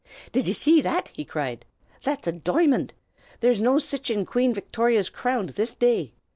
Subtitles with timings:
[0.31, 1.63] "Div ye see that?" he cried.
[2.01, 2.93] "That's a dimind!
[3.39, 6.13] There's no sich in Queen Victory's crownd this day.